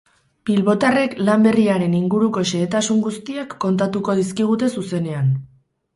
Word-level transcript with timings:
Bilbotarrek 0.49 1.11
lan 1.27 1.43
berriaren 1.47 1.93
inguruko 1.99 2.43
xehetasun 2.53 3.03
guztiak 3.09 3.55
kontatuko 3.67 4.17
dizkigute 4.21 4.75
zuzenean. 4.79 5.33